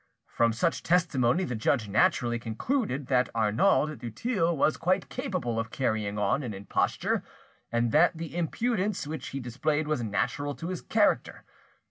[0.25, 5.69] From such testimony the judge naturally concluded that Arnauld du Thill was quite capable of
[5.69, 7.21] carrying on, an imposture,
[7.71, 11.43] and that the impudence which he displayed was natural to his character.